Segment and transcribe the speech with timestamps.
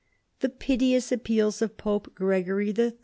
[0.39, 2.93] The piteous appeals of Pope Gregory III.